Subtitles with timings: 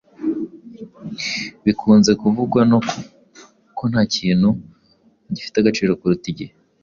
[1.63, 2.61] Bikunze kuvugwa
[3.77, 4.49] ko ntakintu
[5.33, 6.53] gifite agaciro kuruta igihe.